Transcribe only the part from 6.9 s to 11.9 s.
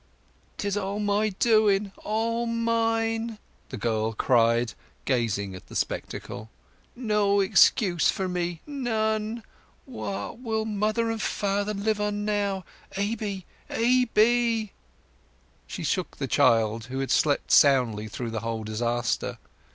"No excuse for me—none. What will mother and father